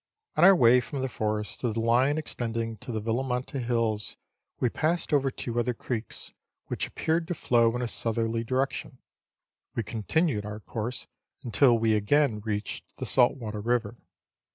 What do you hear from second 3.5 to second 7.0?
Hills, we passed over two other creeks, which